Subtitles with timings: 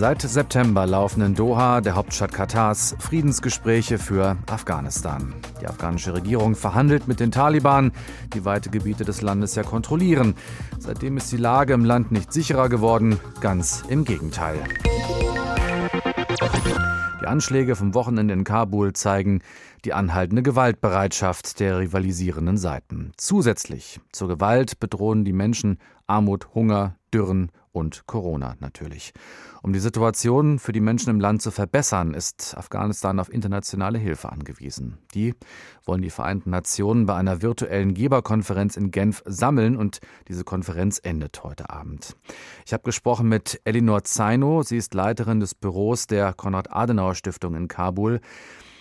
[0.00, 5.34] Seit September laufen in Doha, der Hauptstadt Katars, Friedensgespräche für Afghanistan.
[5.60, 7.90] Die afghanische Regierung verhandelt mit den Taliban,
[8.32, 10.36] die weite Gebiete des Landes ja kontrollieren.
[10.78, 14.62] Seitdem ist die Lage im Land nicht sicherer geworden, ganz im Gegenteil.
[17.20, 19.42] Die Anschläge vom Wochenende in Kabul zeigen
[19.84, 23.10] die anhaltende Gewaltbereitschaft der rivalisierenden Seiten.
[23.16, 29.12] Zusätzlich zur Gewalt bedrohen die Menschen Armut, Hunger, Dürren und Corona natürlich.
[29.62, 34.30] Um die Situation für die Menschen im Land zu verbessern, ist Afghanistan auf internationale Hilfe
[34.30, 34.98] angewiesen.
[35.14, 35.34] Die
[35.84, 39.98] wollen die Vereinten Nationen bei einer virtuellen Geberkonferenz in Genf sammeln und
[40.28, 42.16] diese Konferenz endet heute Abend.
[42.66, 44.62] Ich habe gesprochen mit Elinor Zaino.
[44.62, 48.20] Sie ist Leiterin des Büros der Konrad-Adenauer-Stiftung in Kabul.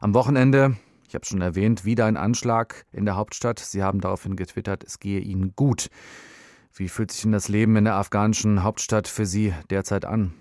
[0.00, 0.76] Am Wochenende
[1.08, 3.58] ich habe schon erwähnt, wieder ein Anschlag in der Hauptstadt.
[3.58, 5.88] Sie haben daraufhin getwittert, es gehe Ihnen gut.
[6.74, 10.32] Wie fühlt sich denn das Leben in der afghanischen Hauptstadt für Sie derzeit an?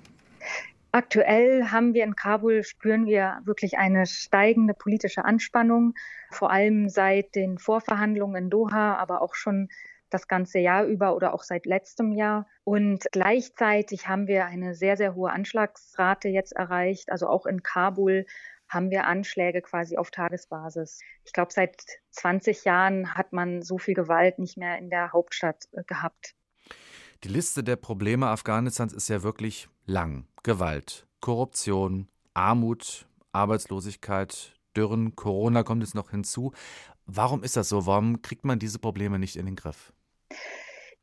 [0.92, 5.94] Aktuell haben wir in Kabul, spüren wir wirklich eine steigende politische Anspannung,
[6.32, 9.70] vor allem seit den Vorverhandlungen in Doha, aber auch schon
[10.10, 12.48] das ganze Jahr über oder auch seit letztem Jahr.
[12.64, 17.12] Und gleichzeitig haben wir eine sehr, sehr hohe Anschlagsrate jetzt erreicht.
[17.12, 18.26] Also auch in Kabul
[18.70, 21.00] haben wir Anschläge quasi auf Tagesbasis.
[21.24, 25.66] Ich glaube, seit 20 Jahren hat man so viel Gewalt nicht mehr in der Hauptstadt
[25.72, 26.36] äh, gehabt.
[27.24, 30.28] Die Liste der Probleme Afghanistans ist ja wirklich lang.
[30.44, 36.54] Gewalt, Korruption, Armut, Arbeitslosigkeit, Dürren, Corona kommt jetzt noch hinzu.
[37.06, 37.86] Warum ist das so?
[37.86, 39.94] Warum kriegt man diese Probleme nicht in den Griff?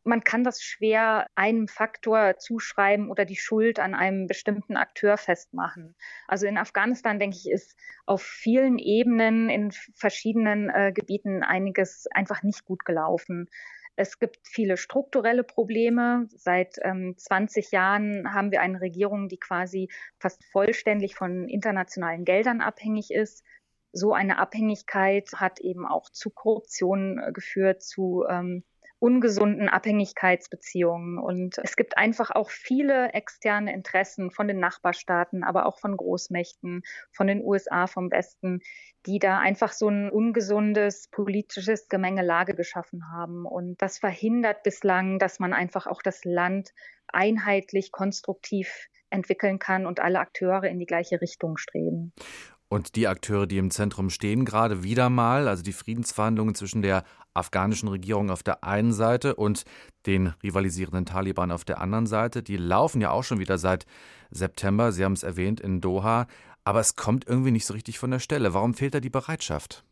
[0.04, 5.94] Man kann das schwer einem Faktor zuschreiben oder die Schuld an einem bestimmten Akteur festmachen.
[6.28, 12.42] Also in Afghanistan, denke ich, ist auf vielen Ebenen in verschiedenen äh, Gebieten einiges einfach
[12.42, 13.48] nicht gut gelaufen.
[13.96, 16.26] Es gibt viele strukturelle Probleme.
[16.36, 19.88] Seit ähm, 20 Jahren haben wir eine Regierung, die quasi
[20.18, 23.44] fast vollständig von internationalen Geldern abhängig ist.
[23.92, 28.64] So eine Abhängigkeit hat eben auch zu Korruption äh, geführt, zu ähm,
[28.98, 31.18] ungesunden Abhängigkeitsbeziehungen.
[31.18, 36.82] Und es gibt einfach auch viele externe Interessen von den Nachbarstaaten, aber auch von Großmächten,
[37.12, 38.60] von den USA, vom Westen,
[39.06, 43.44] die da einfach so ein ungesundes politisches Gemengelage geschaffen haben.
[43.44, 46.70] Und das verhindert bislang, dass man einfach auch das Land
[47.08, 52.12] einheitlich, konstruktiv entwickeln kann und alle Akteure in die gleiche Richtung streben.
[52.74, 57.04] Und die Akteure, die im Zentrum stehen, gerade wieder mal, also die Friedensverhandlungen zwischen der
[57.32, 59.62] afghanischen Regierung auf der einen Seite und
[60.06, 63.86] den rivalisierenden Taliban auf der anderen Seite, die laufen ja auch schon wieder seit
[64.32, 66.26] September, Sie haben es erwähnt, in Doha,
[66.64, 68.54] aber es kommt irgendwie nicht so richtig von der Stelle.
[68.54, 69.84] Warum fehlt da die Bereitschaft?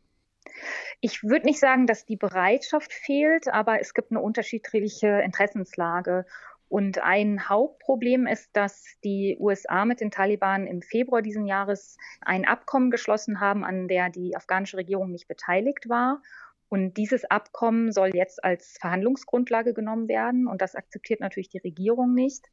[1.00, 6.26] Ich würde nicht sagen, dass die Bereitschaft fehlt, aber es gibt eine unterschiedliche Interessenslage.
[6.72, 12.47] Und ein Hauptproblem ist, dass die USA mit den Taliban im Februar diesen Jahres ein
[12.47, 16.22] Abkommen geschlossen haben, an der die afghanische Regierung nicht beteiligt war.
[16.71, 20.47] Und dieses Abkommen soll jetzt als Verhandlungsgrundlage genommen werden.
[20.47, 22.47] Und das akzeptiert natürlich die Regierung nicht.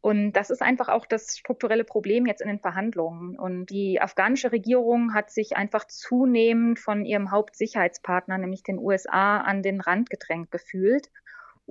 [0.00, 3.38] Und das ist einfach auch das strukturelle Problem jetzt in den Verhandlungen.
[3.38, 9.62] Und die afghanische Regierung hat sich einfach zunehmend von ihrem Hauptsicherheitspartner, nämlich den USA, an
[9.62, 11.10] den Rand gedrängt gefühlt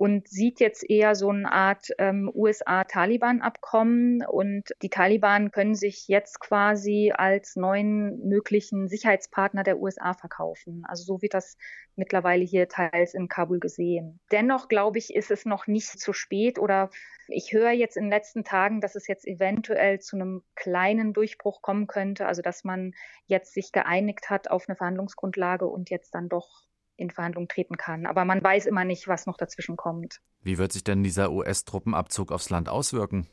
[0.00, 4.24] und sieht jetzt eher so eine Art ähm, USA-Taliban-Abkommen.
[4.26, 10.84] Und die Taliban können sich jetzt quasi als neuen möglichen Sicherheitspartner der USA verkaufen.
[10.88, 11.58] Also so wird das
[11.96, 14.20] mittlerweile hier teils in Kabul gesehen.
[14.32, 16.88] Dennoch glaube ich, ist es noch nicht zu spät oder
[17.28, 21.60] ich höre jetzt in den letzten Tagen, dass es jetzt eventuell zu einem kleinen Durchbruch
[21.60, 22.94] kommen könnte, also dass man
[23.26, 26.69] jetzt sich geeinigt hat auf eine Verhandlungsgrundlage und jetzt dann doch
[27.00, 28.06] in Verhandlungen treten kann.
[28.06, 30.20] Aber man weiß immer nicht, was noch dazwischen kommt.
[30.42, 33.28] Wie wird sich denn dieser US-Truppenabzug aufs Land auswirken?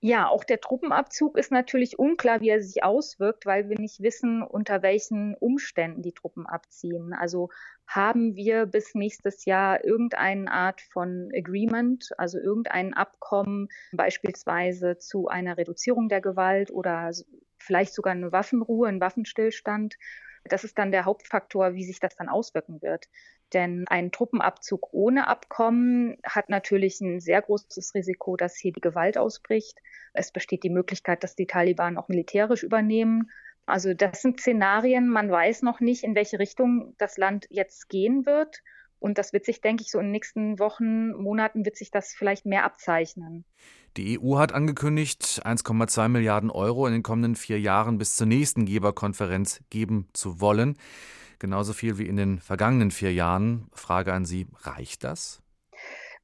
[0.00, 4.42] Ja, auch der Truppenabzug ist natürlich unklar, wie er sich auswirkt, weil wir nicht wissen,
[4.42, 7.12] unter welchen Umständen die Truppen abziehen.
[7.12, 7.50] Also
[7.86, 15.56] haben wir bis nächstes Jahr irgendeine Art von Agreement, also irgendein Abkommen, beispielsweise zu einer
[15.56, 17.10] Reduzierung der Gewalt oder
[17.58, 19.96] vielleicht sogar eine Waffenruhe, einen Waffenstillstand.
[20.44, 23.08] Das ist dann der Hauptfaktor, wie sich das dann auswirken wird.
[23.52, 29.16] Denn ein Truppenabzug ohne Abkommen hat natürlich ein sehr großes Risiko, dass hier die Gewalt
[29.16, 29.78] ausbricht.
[30.12, 33.30] Es besteht die Möglichkeit, dass die Taliban auch militärisch übernehmen.
[33.64, 38.24] Also das sind Szenarien, man weiß noch nicht, in welche Richtung das Land jetzt gehen
[38.26, 38.62] wird.
[39.00, 42.12] Und das wird sich, denke ich, so in den nächsten Wochen, Monaten wird sich das
[42.12, 43.44] vielleicht mehr abzeichnen.
[43.96, 48.66] Die EU hat angekündigt, 1,2 Milliarden Euro in den kommenden vier Jahren bis zur nächsten
[48.66, 50.76] Geberkonferenz geben zu wollen.
[51.38, 53.68] Genauso viel wie in den vergangenen vier Jahren.
[53.72, 55.40] Frage an Sie, reicht das?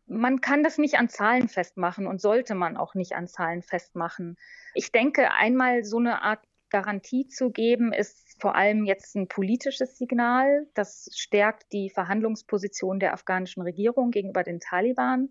[0.07, 4.37] Man kann das nicht an Zahlen festmachen und sollte man auch nicht an Zahlen festmachen.
[4.75, 7.93] Ich denke, einmal so eine Art Garantie zu geben,
[8.39, 10.67] vor allem jetzt ein politisches Signal.
[10.75, 15.31] Das stärkt die Verhandlungsposition der afghanischen Regierung gegenüber den Taliban.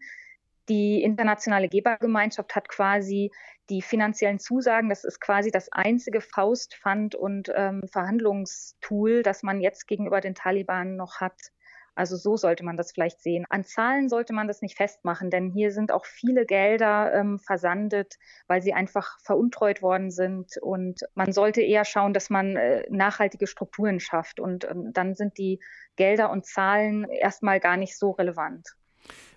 [0.69, 3.31] Die internationale Gebergemeinschaft hat quasi
[3.69, 9.88] die finanziellen Zusagen, das ist quasi das einzige Faustpfand und ähm, Verhandlungstool, das man jetzt
[9.88, 11.51] gegenüber den Taliban noch hat.
[11.95, 13.45] Also so sollte man das vielleicht sehen.
[13.50, 18.18] An Zahlen sollte man das nicht festmachen, denn hier sind auch viele Gelder ähm, versandet,
[18.48, 20.57] weil sie einfach veruntreut worden sind.
[20.62, 24.40] Und man sollte eher schauen, dass man äh, nachhaltige Strukturen schafft.
[24.40, 25.60] Und ähm, dann sind die
[25.95, 28.75] Gelder und Zahlen erstmal gar nicht so relevant.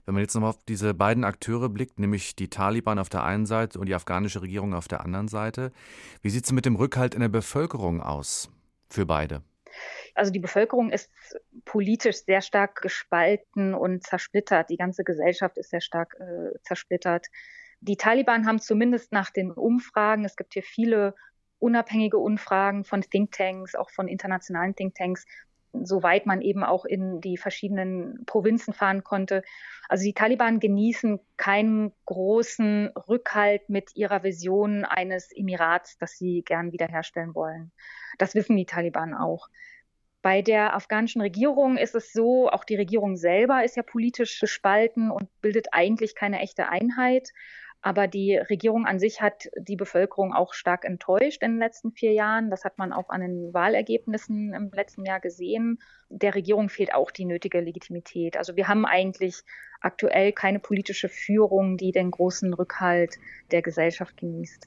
[0.05, 3.45] Wenn man jetzt nochmal auf diese beiden Akteure blickt, nämlich die Taliban auf der einen
[3.45, 5.73] Seite und die afghanische Regierung auf der anderen Seite,
[6.23, 8.49] wie sieht es mit dem Rückhalt in der Bevölkerung aus
[8.89, 9.43] für beide?
[10.17, 11.11] Also die Bevölkerung ist
[11.65, 14.71] politisch sehr stark gespalten und zersplittert.
[14.71, 17.27] Die ganze Gesellschaft ist sehr stark äh, zersplittert.
[17.81, 21.15] Die Taliban haben zumindest nach den Umfragen, es gibt hier viele
[21.59, 25.27] unabhängige Umfragen von Thinktanks, auch von internationalen Thinktanks,
[25.73, 29.43] soweit man eben auch in die verschiedenen Provinzen fahren konnte.
[29.89, 36.73] Also die Taliban genießen keinen großen Rückhalt mit ihrer Vision eines Emirats, das sie gern
[36.73, 37.73] wiederherstellen wollen.
[38.19, 39.49] Das wissen die Taliban auch.
[40.27, 45.13] Bei der afghanischen Regierung ist es so, auch die Regierung selber ist ja politisch gespalten
[45.13, 47.29] und bildet eigentlich keine echte Einheit.
[47.81, 52.13] Aber die Regierung an sich hat die Bevölkerung auch stark enttäuscht in den letzten vier
[52.13, 52.51] Jahren.
[52.51, 55.79] Das hat man auch an den Wahlergebnissen im letzten Jahr gesehen.
[56.09, 58.37] Der Regierung fehlt auch die nötige Legitimität.
[58.37, 59.45] Also wir haben eigentlich
[59.81, 63.21] aktuell keine politische Führung, die den großen Rückhalt
[63.53, 64.65] der Gesellschaft genießt.